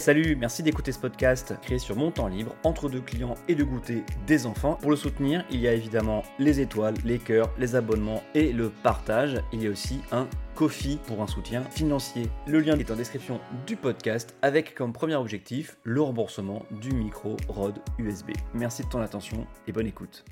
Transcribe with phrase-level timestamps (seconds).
[0.00, 3.62] Salut, merci d'écouter ce podcast créé sur mon temps libre, entre deux clients et de
[3.62, 4.78] goûter des enfants.
[4.80, 8.70] Pour le soutenir, il y a évidemment les étoiles, les cœurs, les abonnements et le
[8.70, 9.42] partage.
[9.52, 12.30] Il y a aussi un Kofi pour un soutien financier.
[12.46, 17.36] Le lien est en description du podcast avec comme premier objectif le remboursement du micro
[17.48, 18.30] Rode USB.
[18.54, 20.24] Merci de ton attention et bonne écoute.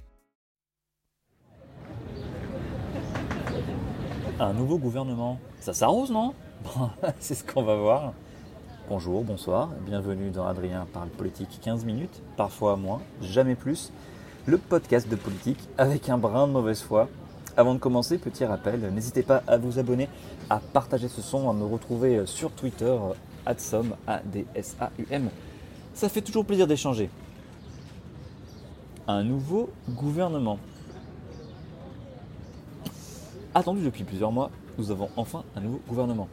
[4.41, 6.32] Un nouveau gouvernement, ça s'arrose non?
[7.21, 8.14] C'est ce qu'on va voir.
[8.89, 13.92] Bonjour, bonsoir, bienvenue dans Adrien parle politique 15 minutes, parfois moins, jamais plus.
[14.46, 17.10] Le podcast de politique avec un brin de mauvaise foi.
[17.59, 20.09] Avant de commencer, petit rappel, n'hésitez pas à vous abonner,
[20.48, 22.96] à partager ce son, à me retrouver sur Twitter,
[23.45, 25.29] adsum, A-D-S-A-U-M.
[25.93, 27.10] Ça fait toujours plaisir d'échanger.
[29.07, 30.59] Un nouveau gouvernement.
[33.55, 36.29] Attendu depuis plusieurs mois, nous avons enfin un nouveau gouvernement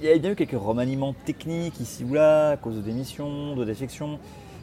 [0.00, 3.54] il y a bien eu quelques remaniements techniques ici ou là, à cause de démissions,
[3.54, 4.18] de défections.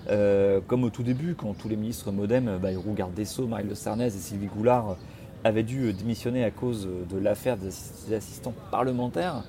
[0.10, 3.66] Euh, comme au tout début, quand tous les ministres modem, Bayrou, Garde des Sceaux, Marie
[3.66, 4.98] Le Sarnez et Sylvie Goulard
[5.44, 7.68] avaient dû démissionner à cause de l'affaire des
[8.14, 9.44] assistants parlementaires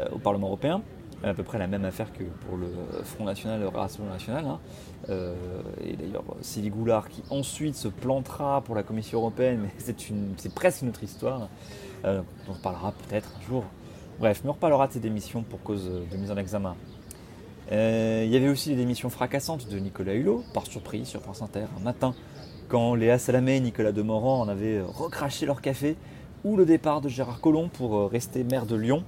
[0.00, 0.82] euh, au Parlement européen.
[1.22, 2.68] À peu près la même affaire que pour le
[3.02, 4.46] Front National, le Rassemblement National.
[4.46, 4.60] Hein.
[5.10, 5.34] Euh,
[5.84, 9.94] et d'ailleurs, Sylvie Goulard qui ensuite se plantera pour la Commission européenne, mais
[10.36, 11.48] c'est presque une autre histoire.
[12.04, 13.64] dont on parlera peut-être un jour
[14.18, 16.74] Bref, mais on reparlera de ces démissions pour cause de mise en examen.
[17.70, 21.40] Euh, il y avait aussi les démissions fracassantes de Nicolas Hulot, par surprise sur France
[21.40, 22.16] Inter, un matin,
[22.66, 25.94] quand Léa Salamé et Nicolas Demorand en avaient recraché leur café,
[26.42, 29.04] ou le départ de Gérard Collomb pour euh, rester maire de Lyon.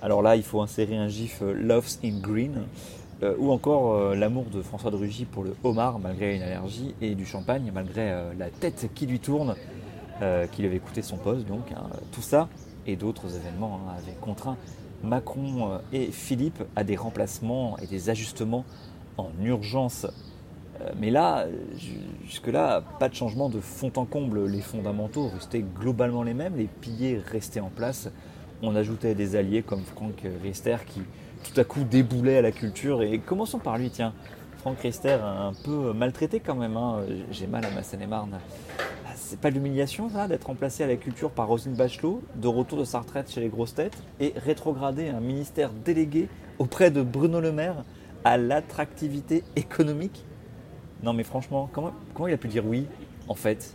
[0.00, 2.62] Alors là, il faut insérer un gif euh, Loves in Green,
[3.38, 7.24] ou encore l'amour de François de Rugy pour le homard, malgré une allergie, et du
[7.24, 9.54] champagne, malgré la tête qui lui tourne,
[10.50, 11.46] qui lui avait coûté son poste.
[11.46, 11.86] Donc, hein.
[12.10, 12.48] tout ça,
[12.86, 14.56] et d'autres événements hein, avaient contraint
[15.02, 18.64] Macron euh, et Philippe à des remplacements et des ajustements
[19.18, 20.06] en urgence.
[20.80, 21.46] Euh, mais là,
[22.26, 24.46] jusque-là, pas de changement de fond en comble.
[24.46, 28.10] Les fondamentaux restaient globalement les mêmes, les piliers restaient en place.
[28.62, 31.02] On ajoutait des alliés comme Franck Riester qui
[31.42, 33.02] tout à coup déboulait à la culture.
[33.02, 34.14] Et commençons par lui, tiens.
[34.58, 36.76] Franck Riester, un peu maltraité quand même.
[36.76, 37.00] Hein.
[37.32, 38.38] J'ai mal à ma Seine-et-Marne
[39.16, 42.84] c'est pas l'humiliation ça d'être remplacé à la culture par Roselyne Bachelot, de retour de
[42.84, 46.28] sa retraite chez les grosses têtes et rétrogradé un ministère délégué
[46.58, 47.84] auprès de Bruno Le Maire
[48.24, 50.24] à l'attractivité économique.
[51.02, 52.86] Non mais franchement, comment, comment il a pu dire oui
[53.28, 53.74] en fait?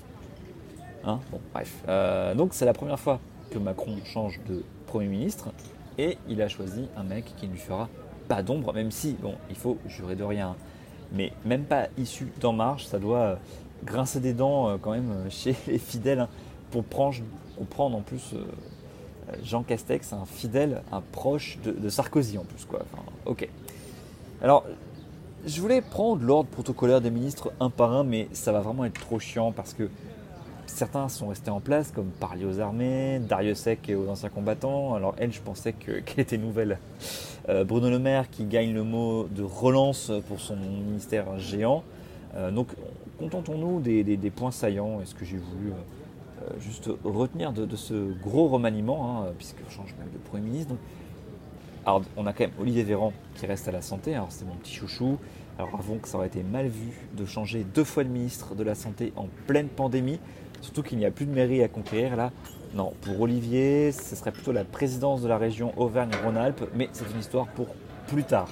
[1.04, 1.20] Hein?
[1.32, 1.84] Bon bref.
[1.88, 3.20] Euh, donc c'est la première fois
[3.52, 5.50] que Macron change de Premier ministre
[5.98, 7.90] et il a choisi un mec qui ne lui fera
[8.28, 10.56] pas d'ombre, même si, bon, il faut jurer de rien,
[11.14, 13.40] mais même pas issu d'En Marche, ça doit
[13.84, 16.30] grincer des dents euh, quand même euh, chez les fidèles hein,
[16.72, 18.44] pour prendre, en plus euh,
[19.44, 22.66] Jean Castex, un fidèle, un proche de, Sarkozy en plus.
[22.66, 22.82] Quoi.
[23.26, 23.48] ok.
[24.42, 24.66] Alors,
[25.46, 29.00] je voulais prendre l'ordre protocolaire des ministres un par un, mais ça va vraiment être
[29.00, 29.90] trop chiant parce que
[30.66, 34.94] certains sont restés en place, comme parler aux armées, Dariussec et aux anciens combattants.
[34.94, 36.80] Alors elle, je pensais qu'elle était nouvelle.
[37.66, 41.82] Bruno Le Maire qui gagne le mot de relance pour son ministère géant.
[42.52, 42.68] donc
[43.18, 45.74] contentons-nous des, points saillants et ce que j'ai voulu euh,
[46.44, 50.76] euh, juste retenir de, ce gros remaniement, hein, puisque change même de Premier ministre.
[51.86, 54.56] alors, on a quand même Olivier Véran qui reste à la santé, alors c'est mon
[54.56, 55.18] petit chouchou.
[55.58, 58.64] Alors avant que ça aurait été mal vu de changer deux fois de ministre de
[58.64, 60.20] la Santé en pleine pandémie,
[60.62, 62.32] surtout qu'il n'y a plus de mairie à conquérir là.
[62.76, 67.20] Non, pour Olivier, ce serait plutôt la présidence de la région Auvergne-Rhône-Alpes, mais c'est une
[67.20, 67.68] histoire pour
[68.08, 68.50] plus tard.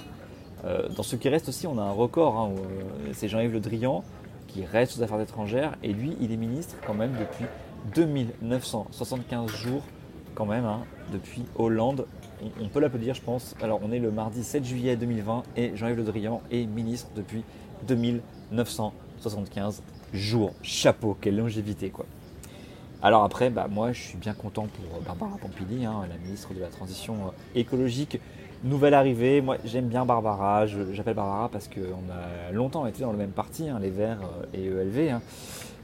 [0.63, 2.51] Euh, dans ce qui reste aussi, on a un record, hein,
[3.13, 4.03] c'est Jean-Yves Le Drian,
[4.63, 5.75] reste aux affaires étrangères.
[5.83, 7.45] Et lui, il est ministre quand même depuis
[7.95, 9.83] 2975 jours,
[10.35, 12.05] quand même, hein, depuis Hollande.
[12.61, 13.55] On, peut l'applaudir, je pense.
[13.61, 17.43] Alors, on est le mardi 7 juillet 2020 et Jean-Yves Le Drian est ministre depuis
[17.87, 19.81] 2975
[20.13, 20.53] jours.
[20.61, 22.05] Chapeau, quelle longévité, quoi.
[23.01, 26.59] Alors après, bah, moi je suis bien content pour Barbara Pompili, hein, la ministre de
[26.59, 28.19] la Transition euh, écologique,
[28.65, 33.17] Nouvelle arrivée, moi j'aime bien Barbara, j'appelle Barbara parce qu'on a longtemps été dans le
[33.17, 35.11] même parti, hein, les Verts euh, et ELV.
[35.11, 35.21] Hein.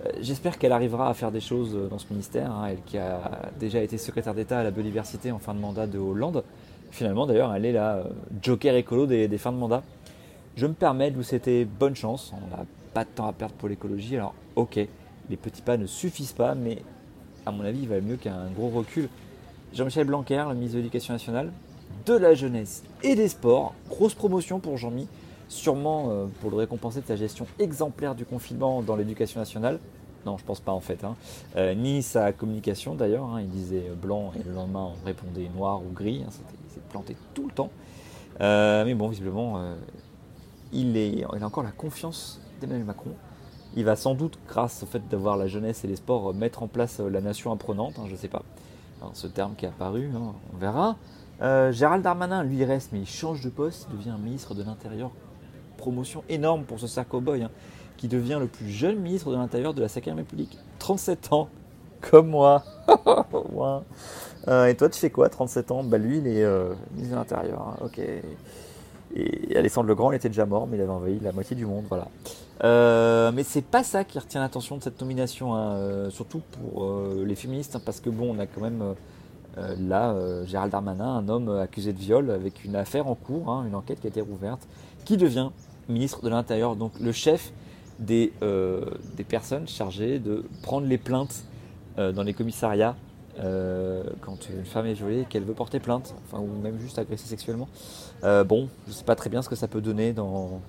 [0.04, 3.22] Euh, j'espère qu'elle arrivera à faire des choses dans ce ministère, hein, elle qui a
[3.60, 6.44] déjà été secrétaire d'État à la biodiversité en fin de mandat de Hollande.
[6.90, 8.04] Finalement d'ailleurs elle est la euh,
[8.42, 9.84] joker écolo des, fins de mandat.
[10.56, 13.54] Je me permets de vous souhaiter bonne chance, on n'a pas de temps à perdre
[13.54, 14.80] pour l'écologie, alors ok,
[15.30, 16.80] les petits pas ne suffisent pas, mais
[17.46, 19.08] à mon avis il va mieux qu'un gros recul.
[19.72, 21.52] Jean-Michel Blanquer, le ministre de l'Éducation nationale,
[22.06, 23.74] de la jeunesse et des sports.
[23.90, 25.08] Grosse promotion pour Jean-Mi,
[25.48, 29.80] sûrement euh, pour le récompenser de sa gestion exemplaire du confinement dans l'éducation nationale.
[30.26, 31.04] Non, je pense pas en fait.
[31.04, 31.16] Hein.
[31.56, 33.26] Euh, ni sa communication d'ailleurs.
[33.26, 33.42] Hein.
[33.42, 36.24] il disait blanc et le lendemain on répondait noir ou gris.
[36.26, 36.30] Hein.
[36.70, 37.72] C'était planté tout le temps.
[38.40, 39.62] Euh, mais bon, visiblement,
[40.72, 43.12] il, a encore la confiance d'Emmanuel Macron.
[43.76, 46.68] Il va sans doute, grâce au fait d'avoir la jeunesse et les sports, mettre en
[46.68, 48.44] place la nation apprenante, hein, je ne sais pas.
[49.14, 50.98] ce terme qui est apparu, on verra.
[51.42, 55.12] Gérald Darmanin, lui, il reste, mais il change de poste, il devient ministre de l'Intérieur.
[55.78, 57.50] Promotion énorme pour ce Sarko Boy, hein,
[57.98, 60.58] qui devient le plus jeune ministre de l'Intérieur de la 5 République.
[60.80, 61.50] 37 ans,
[62.02, 62.64] comme moi.
[62.88, 65.84] et toi, tu fais quoi, 37 ans?
[65.84, 66.46] Bah lui, il est
[66.94, 67.78] ministre de l'Intérieur.
[67.82, 68.00] ok.
[69.16, 71.86] Et Alexandre Legrand, il était déjà mort, mais il avait envahi la moitié du monde,
[71.90, 72.08] voilà.
[72.64, 76.86] Euh, mais c'est pas ça qui retient l'attention de cette nomination, hein, euh, surtout pour
[76.86, 78.96] euh, les féministes, hein, parce que bon, on a quand même
[79.58, 80.16] euh, là
[80.46, 84.00] Gérald Darmanin, un homme accusé de viol avec une affaire en cours, hein, une enquête
[84.00, 84.68] qui a été rouverte,
[85.06, 85.50] qui devient
[85.90, 87.52] ministre de l'Intérieur, donc le chef
[88.00, 88.34] des,
[89.18, 91.44] des personnes chargées de prendre les plaintes
[91.98, 92.96] dans les commissariats
[93.40, 97.28] euh, quand une femme est violée et qu'elle veut porter plainte, ou même juste agresser
[97.28, 97.70] sexuellement.
[98.24, 100.62] Euh, bon, je ne sais pas très bien ce que ça peut donner dans,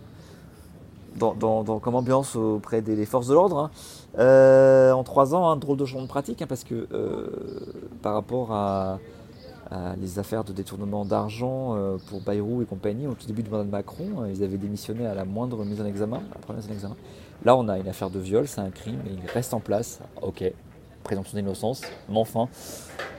[1.18, 3.58] comme ambiance auprès des, forces de l'ordre.
[3.58, 3.70] Hein.
[4.18, 6.88] Euh, en trois ans, un drôle de champ de pratique, hein, parce que
[8.02, 8.98] par rapport à,
[9.98, 11.76] les affaires de détournement d'argent
[12.08, 15.14] pour Bayrou et compagnie, au tout début du mandat de Macron, ils avaient démissionné à
[15.14, 16.96] la moindre mise en examen, la première mise en examen.
[17.44, 20.00] Là, on a une affaire de viol, c'est un crime, et il reste en place.
[20.20, 20.44] Ok,
[21.02, 22.48] présomption d'innocence, mais enfin,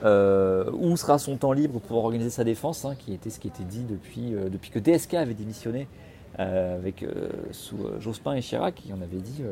[0.03, 3.47] euh, où sera son temps libre pour organiser sa défense, hein, qui était ce qui
[3.47, 7.05] était dit depuis, euh, depuis que DSK avait démissionné euh, avec,
[7.51, 9.43] sous Jospin et Chirac, qui en avait dit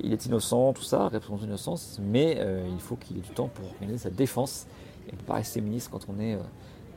[0.00, 2.38] il est innocent, tout ça, présomption d'innocence, mais
[2.72, 4.66] il faut qu'il ait du temps pour organiser sa défense,
[5.08, 6.38] et ne pas rester ministre quand on est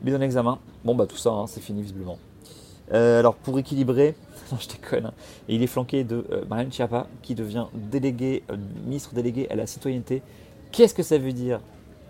[0.02, 0.58] mis en examen.
[0.84, 2.18] Bon, bah tout ça, hein, c'est fini visiblement.
[2.92, 4.14] alors pour équilibrer,
[4.52, 5.14] non je déconne, hein,
[5.48, 8.44] il est flanqué de Marianne Chiappa qui devient délégué,
[8.84, 10.22] ministre délégué à la citoyenneté
[10.70, 11.60] Qu'est-ce que ça veut dire?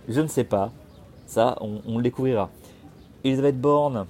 [0.09, 0.73] Je ne sais pas.
[1.27, 2.51] Ça, on, le découvrira.
[3.25, 4.07] Elisabeth Borne,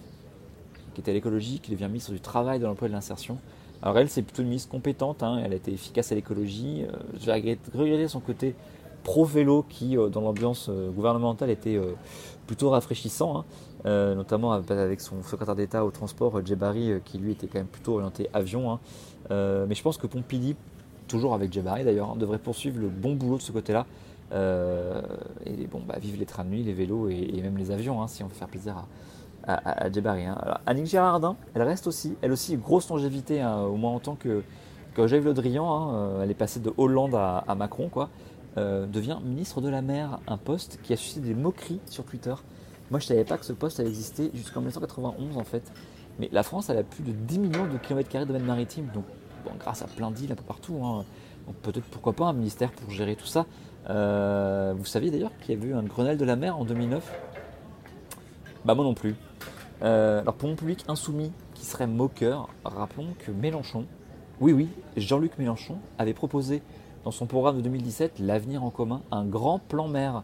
[0.99, 3.39] qui était à l'écologie, qui devient ministre du Travail, de l'Emploi et de l'Insertion.
[3.83, 5.41] Alors elle, c'est plutôt une ministre compétente, hein.
[5.45, 6.83] elle a été efficace à l'écologie.
[6.83, 8.57] Euh, je vais regretter son côté
[9.05, 11.81] pro-vélo qui, euh, dans l'ambiance euh, gouvernementale, était
[12.49, 13.45] plutôt rafraîchissant,
[13.85, 14.15] hein.
[14.17, 18.29] notamment avec son secrétaire d'État au transport, Djebari, qui lui était quand même plutôt orienté
[18.33, 18.73] avion.
[18.73, 18.81] Hein.
[19.69, 20.57] mais je pense que Pompili,
[21.07, 23.87] toujours avec Djebari d'ailleurs, devrait poursuivre le bon boulot de ce côté-là.
[24.33, 25.01] Euh,
[25.47, 28.23] et bon, bah, vive les trains de nuit, les vélos et, même les avions, si
[28.23, 28.87] on veut faire plaisir à,
[29.49, 30.27] à, Djebari.
[30.27, 30.39] Hein.
[30.67, 34.43] Annick Girardin, elle reste aussi, elle aussi, grosse longévité, hein, au moins en tant que,
[34.95, 35.93] que Le Drian.
[35.95, 38.11] Euh, elle est passée de Hollande à, Macron, quoi.
[38.57, 42.35] Euh, devient ministre de la mer, un poste qui a suscité des moqueries sur Twitter.
[42.91, 45.73] Moi, je ne savais pas que ce poste avait existé jusqu'en 1991, en fait.
[46.19, 48.89] Mais la France, elle a plus de 10 millions de kilomètres carrés de domaine maritime,
[48.93, 49.05] donc
[49.59, 50.75] grâce à plein d'îles un peu partout.
[51.47, 53.47] Donc peut-être pourquoi pas un ministère pour gérer tout ça.
[53.89, 57.11] Euh, vous saviez d'ailleurs qu'il y avait eu un Grenelle de la mer en 2009
[58.65, 59.15] Bah moi non plus.
[59.83, 63.85] Euh, alors pour mon public insoumis qui serait moqueur, rappelons que Mélenchon,
[64.41, 66.63] oui oui, Jean-Luc Mélenchon avait proposé
[67.05, 70.23] dans son programme de 2017 L'avenir en commun, un grand plan mer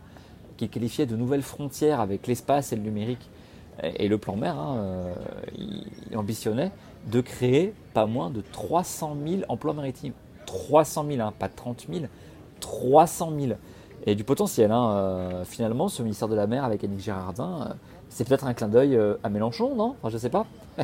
[0.56, 3.30] qui qualifiait de nouvelles frontières avec l'espace et le numérique.
[3.82, 5.14] Et le plan mer, hein, euh,
[5.56, 6.70] il ambitionnait
[7.10, 10.12] de créer pas moins de 300 000 emplois maritimes.
[10.46, 12.04] 300 000, hein, pas 30 000,
[12.60, 13.52] 300 000.
[14.06, 17.74] Et du potentiel, hein, euh, finalement, ce ministère de la Mer avec Annick Girardin,
[18.14, 19.96] c'est peut-être un clin d'œil euh, à Mélenchon, non?
[20.08, 20.46] Je sais pas.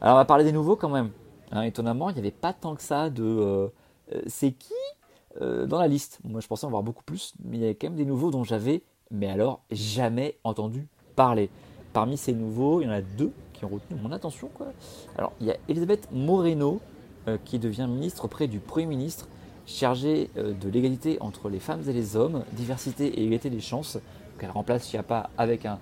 [0.00, 1.10] Alors, on va parler des nouveaux quand même.
[1.52, 3.70] Hein, étonnamment, il n'y avait pas tant que ça de
[4.26, 4.74] c'est qui
[5.40, 6.18] dans la liste?
[6.24, 8.32] Moi, je pensais en voir beaucoup plus, mais il y avait quand même des nouveaux
[8.32, 11.50] dont j'avais, mais alors, jamais entendu parler.
[11.92, 14.50] Parmi ces nouveaux, il y en a deux qui ont retenu mon attention.
[14.52, 14.66] Quoi.
[15.16, 16.80] Alors, il y a Elisabeth Moreno,
[17.44, 19.28] qui devient ministre auprès du Premier ministre
[19.70, 23.98] chargée euh, de l'égalité entre les femmes et les hommes, diversité et égalité des chances.
[24.40, 25.78] elle remplace Chiappa avec un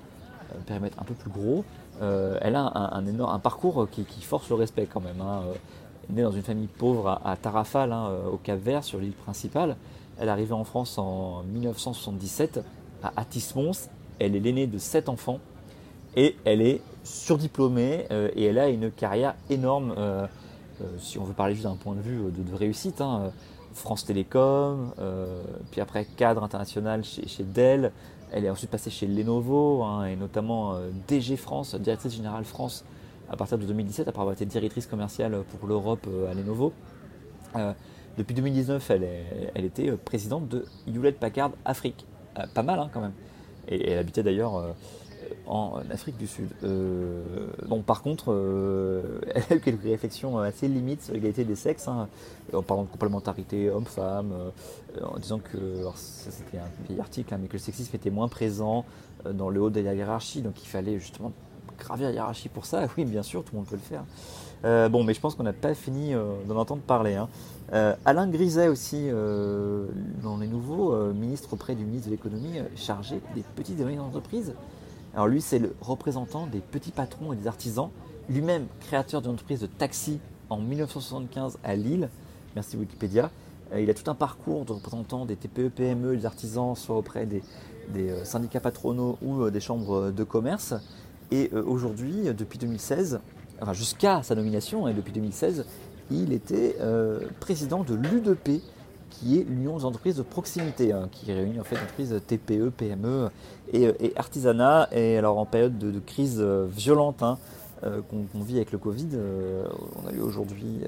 [0.53, 1.65] euh, périmètre un peu plus gros.
[2.01, 5.21] Euh, elle a un, énorme, un parcours qui, force le respect quand même.
[5.21, 5.43] Hein.
[6.11, 9.77] Née dans une famille pauvre à, Tarrafal, hein, au Cap Vert, sur l'île principale.
[10.19, 12.61] Elle est arrivée en France en 1977
[13.03, 13.91] à Atis-Mons.
[14.19, 15.39] Elle est l'aînée de sept enfants
[16.17, 19.95] et elle est surdiplômée et elle a une carrière énorme.
[20.99, 23.31] si on veut parler juste d'un point de vue de, réussite, hein,
[23.75, 27.93] France Télécom, euh, puis après cadre international chez, Dell.
[28.31, 32.85] Elle est ensuite passée chez Lenovo hein, et notamment euh, DG France, directrice générale France,
[33.31, 36.73] à partir de 2017, après avoir été directrice commerciale pour l'Europe euh, à Lenovo.
[38.19, 39.09] depuis 2019, elle,
[39.55, 42.05] elle était présidente de Hewlett Packard Afrique.
[42.55, 43.15] pas mal hein, quand même.
[43.69, 44.75] Et, elle habitait d'ailleurs
[45.49, 46.49] en Afrique du Sud.
[46.63, 47.23] Euh,
[47.87, 52.09] par contre, euh, elle a eu quelques réflexions assez limites sur l'égalité des sexes, hein,
[52.53, 57.39] en parlant de complémentarité homme-femme, euh, en disant que, ça c'était un vieil article, hein,
[57.41, 58.85] mais que le sexisme était moins présent
[59.33, 61.33] dans le haut de la hiérarchie, donc il fallait justement
[61.79, 64.05] gravir la hiérarchie pour ça, oui, bien sûr, tout le monde peut le faire.
[64.91, 66.15] Bon, mais je pense qu'on n'a pas fini
[66.49, 67.15] d'en entendre parler.
[67.15, 67.29] Hein.
[68.05, 73.79] Alain Griset aussi, dans les nouveaux ministres auprès du ministre de l'économie, chargé des petites
[73.79, 74.53] et moyennes entreprises.
[75.15, 77.91] Alors lui, c'est le représentant des petits patrons et des artisans,
[78.29, 82.09] lui-même créateur d'une entreprise de taxi en 1975 à Lille.
[82.55, 83.31] Merci Wikipédia.
[83.77, 87.43] il a tout un parcours de représentant des TPE, PME, des artisans, soit auprès des,
[88.25, 90.75] syndicats patronaux ou des chambres de commerce.
[91.31, 93.21] Et aujourd'hui, depuis 2016,
[93.63, 95.65] enfin jusqu'à sa nomination, et depuis 2016,
[96.11, 98.63] il était euh, président de l'UDP,
[99.11, 103.31] qui est l'Union des entreprises de proximité, hein, qui réunit en fait entreprises TPE, PME
[103.73, 104.89] et, euh, artisanat.
[104.93, 107.39] Et alors en période de, crise euh, violente hein,
[107.83, 109.09] qu'on vit avec le Covid,
[110.03, 110.81] on a eu aujourd'hui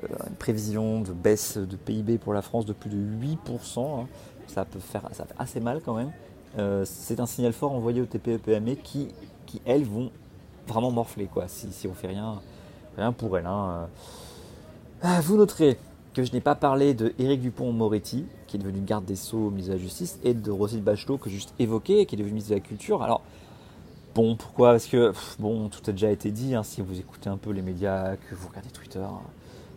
[0.00, 4.00] une prévision de baisse de PIB pour la France de plus de 8%.
[4.02, 4.06] Hein.
[4.46, 6.10] Ça peut faire ça fait assez mal quand même.
[6.86, 9.08] C'est un signal fort envoyé aux TPE, PME qui,
[9.44, 10.10] qui elles vont
[10.66, 12.40] vraiment morflé quoi, si, si on fait rien,
[12.96, 13.46] rien pour elle.
[15.04, 15.76] Ah, vous noterez
[16.14, 19.72] que je n'ai pas parlé de Éric Dupont-Moretti, qui est devenu garde des Sceaux, ministre
[19.72, 22.50] de la Justice, et de Roselyne Bachelot, que j'ai juste évoqué, qui est devenu ministre
[22.50, 23.02] de la Culture.
[23.02, 23.22] Alors,
[24.14, 24.72] bon, pourquoi?
[24.72, 27.62] Parce que, bon, tout a déjà été dit, hein, si vous écoutez un peu les
[27.62, 29.06] médias, que vous regardez Twitter.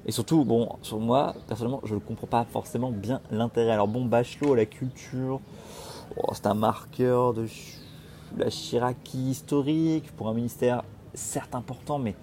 [0.06, 3.72] Et surtout, bon, sur moi, personnellement, je ne comprends pas forcément bien l'intérêt.
[3.72, 5.40] Alors, bon, Bachelot, la culture,
[6.18, 7.48] oh, c'est un marqueur de
[8.38, 12.14] la chiraki historique, pour un ministère certes important, mais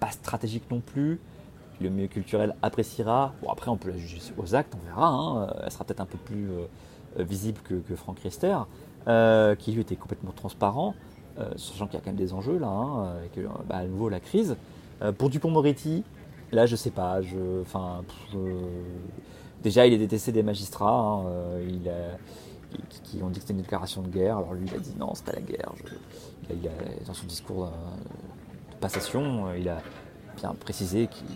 [0.00, 1.20] pas stratégique non plus.
[1.80, 3.32] Le milieu culturel appréciera.
[3.42, 5.08] Bon, après, on peut la juger aux actes, on verra.
[5.08, 5.54] Hein.
[5.62, 8.56] Elle sera peut-être un peu plus euh, visible que, Franck Riester,
[9.06, 10.94] euh, qui lui était complètement transparent,
[11.38, 13.38] euh, sachant qu'il y a quand même des enjeux là, hein, avec
[13.70, 14.56] à nouveau la crise.
[15.18, 16.04] pour Dupont-Moretti,
[16.52, 17.20] là, je sais pas.
[19.62, 21.22] Déjà, il est détesté des magistrats.
[21.24, 21.24] Hein,
[23.02, 24.38] qui, ont dit que c'était une déclaration de guerre.
[24.38, 25.72] Alors lui, il a dit non, c'est pas la guerre.
[27.06, 29.82] dans son discours de, passation, euh, il a
[30.36, 31.26] bien précisé qu'il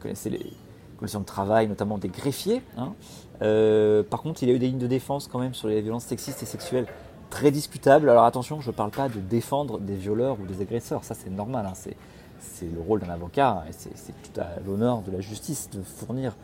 [0.00, 0.52] connaissait les
[0.98, 2.62] conditions de travail, notamment des greffiers.
[2.76, 2.94] Hein.
[3.42, 6.04] Euh, par contre, il a eu des lignes de défense quand même sur les violences
[6.04, 6.86] sexistes et sexuelles
[7.30, 8.10] très discutables.
[8.10, 11.30] Alors attention, je ne parle pas de défendre des violeurs ou des agresseurs, ça c'est
[11.30, 11.74] normal, hein.
[11.74, 16.36] c'est le rôle d'un avocat et c'est tout à l'honneur de la justice de fournir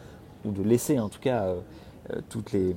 [0.45, 1.43] ou de laisser en tout cas
[2.11, 2.77] euh, toutes les,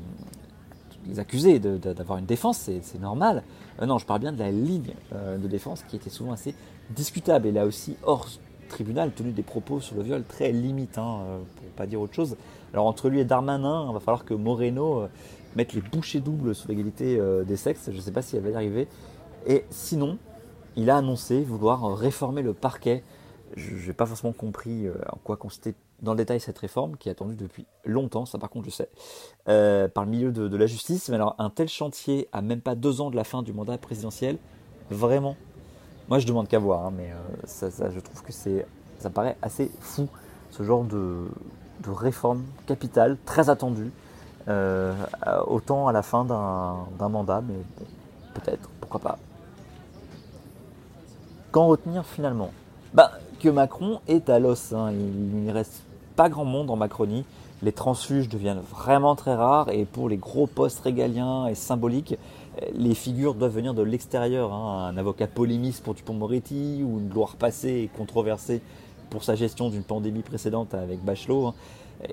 [1.17, 3.43] accuser d'avoir une défense, c'est normal.
[3.81, 6.53] Euh, non, je parle bien de la ligne euh, de défense qui était souvent assez
[6.89, 7.47] discutable.
[7.47, 8.27] Et là aussi, hors
[8.69, 12.13] tribunal, tenu des propos sur le viol très limitants, euh, pour ne pas dire autre
[12.13, 12.37] chose.
[12.73, 15.07] Alors entre lui et Darmanin, il va falloir que Moreno
[15.55, 17.89] mette les bouchées doubles sur l'égalité des sexes.
[17.91, 18.87] Je ne sais pas si elle va y arriver.
[19.47, 20.19] Et sinon,
[20.75, 23.03] il a annoncé vouloir réformer le parquet.
[23.57, 27.11] Je n'ai pas forcément compris en quoi consistait dans le détail cette réforme qui est
[27.11, 28.89] attendue depuis longtemps, ça par contre je sais,
[29.47, 31.09] euh, par le milieu de, la justice.
[31.09, 33.77] Mais alors un tel chantier à même pas deux ans de la fin du mandat
[33.77, 34.37] présidentiel,
[34.89, 35.35] vraiment,
[36.09, 38.65] moi je demande qu'à voir, hein, mais euh, ça, je trouve que c'est,
[38.99, 40.07] ça paraît assez fou
[40.51, 41.27] ce genre de,
[41.87, 43.91] réforme capitale très attendue,
[44.47, 44.93] euh,
[45.47, 47.55] autant à la fin d'un mandat, mais
[48.33, 49.17] peut-être, pourquoi pas.
[51.51, 52.51] Qu'en retenir finalement?
[52.93, 54.73] Bah, que Macron est à l'os.
[54.73, 54.91] Hein.
[54.91, 55.81] Il ne reste
[56.15, 57.25] pas grand monde en Macronie.
[57.61, 62.17] Les transfuges deviennent vraiment très rares et pour les gros postes régaliens et symboliques,
[62.73, 64.53] les figures doivent venir de l'extérieur.
[64.53, 64.87] Hein.
[64.87, 68.61] Un avocat polémiste pour Dupont-Moretti ou une gloire passée et controversée
[69.09, 71.55] pour sa gestion d'une pandémie précédente avec Bachelot hein,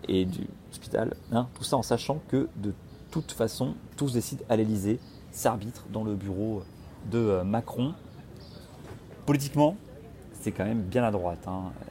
[0.08, 1.14] et du hospital.
[1.32, 1.48] Hein.
[1.54, 2.72] Tout ça en sachant que de
[3.10, 4.98] toute façon, tous décident à l'Elysée,
[5.30, 6.62] s'arbitrent dans le bureau
[7.10, 7.94] de euh, Macron.
[9.26, 9.76] Politiquement,
[10.40, 11.46] c'est quand même bien à droite.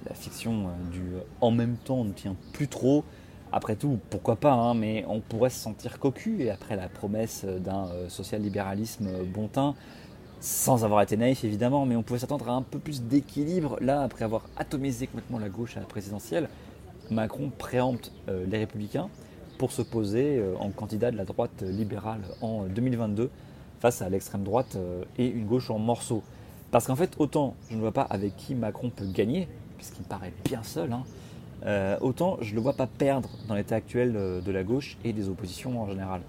[0.08, 1.04] La fiction euh, du
[1.42, 3.04] en même temps ne tient plus trop.
[3.52, 7.46] Après tout, pourquoi pas, hein, mais on pourrait se sentir cocu et après la promesse
[7.46, 9.76] d'un euh, social-libéralisme bon teint,
[10.42, 13.78] sans avoir été naïf évidemment, mais on pouvait s'attendre à un peu plus d'équilibre.
[13.82, 16.50] Là, après avoir atomisé complètement la gauche à la présidentielle,
[17.12, 19.10] Macron préempte euh, les républicains
[19.58, 23.30] pour se poser en candidat de la droite libérale en 2022
[23.80, 24.78] face à l'extrême droite
[25.18, 26.24] et une gauche en morceaux.
[26.72, 29.48] Parce qu'en fait, autant je ne vois pas avec qui Macron peut gagner,
[29.78, 31.04] puisqu'il paraît bien seul, hein,
[31.66, 34.98] euh, autant je ne le vois pas perdre dans l'état actuel euh, de la gauche
[35.04, 36.22] et des oppositions en général.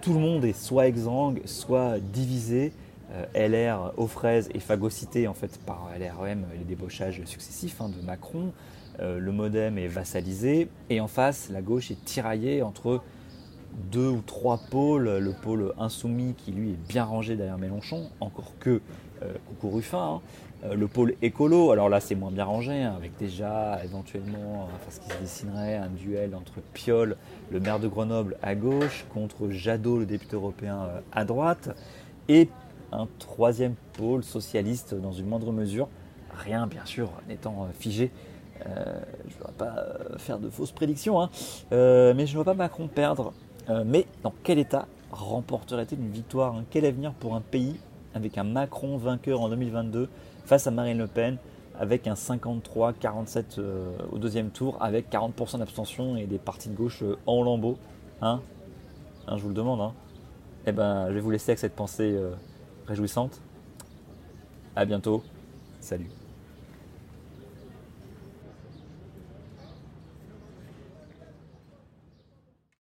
[0.00, 2.72] Tout le monde est soit exsangue, soit divisé.
[3.12, 8.02] Euh, LR aux fraises et phagocyté en fait par LREM les débauchages successifs hein, de
[8.02, 8.50] Macron.
[8.98, 13.02] le modem est vassalisé et en face la gauche est tiraillée entre
[13.92, 15.18] deux ou trois pôles.
[15.18, 18.80] Le pôle insoumis qui lui est bien rangé derrière Mélenchon, encore que
[19.48, 20.20] coucou Ruffin, hein.
[20.64, 24.90] euh, le pôle écolo, alors là c'est moins bien rangé, hein, avec déjà éventuellement, enfin,
[24.90, 27.16] ce qui se dessinerait, un duel entre Piolle,
[27.50, 31.76] le maire de Grenoble à gauche, contre Jadot, le député européen euh, à droite,
[32.28, 32.48] et
[32.92, 35.88] un troisième pôle socialiste dans une moindre mesure.
[36.32, 38.10] Rien, bien sûr, n'étant figé.
[38.60, 39.74] je ne vais pas
[40.18, 41.30] faire de fausses prédictions, hein.
[41.70, 43.32] mais je ne vois pas Macron perdre.
[43.84, 47.76] mais dans quel état remporterait-il une victoire Quel avenir pour un pays
[48.14, 50.08] avec un Macron vainqueur en 2022
[50.44, 51.38] face à Marine Le Pen
[51.78, 57.02] avec un 53-47 euh, au deuxième tour, avec 40% d'abstention et des partis de gauche
[57.02, 57.78] euh, en lambeaux.
[58.22, 58.40] Hein,
[59.26, 59.80] hein, je vous le demande.
[59.80, 59.92] Hein.
[60.66, 62.30] Eh ben, je vais vous laisser avec cette pensée euh,
[62.86, 63.40] réjouissante.
[64.76, 65.22] À bientôt.
[65.80, 66.23] Salut.